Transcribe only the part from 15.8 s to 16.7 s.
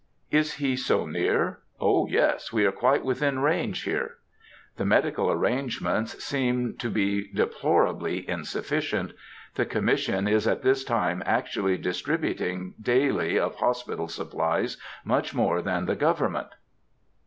the government.